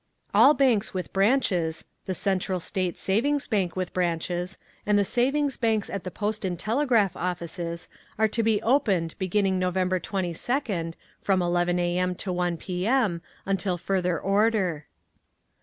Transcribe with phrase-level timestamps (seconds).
[0.33, 5.91] All banks with branches, the Central State Savings Bank with branches, and the savings banks
[5.91, 11.77] at the Post and Telegraph offices are to be opened beginning November 22nd, from 11
[11.77, 11.99] A.
[11.99, 12.15] M.
[12.15, 12.87] to 1 P.
[12.87, 13.21] M.
[13.45, 14.87] until further order.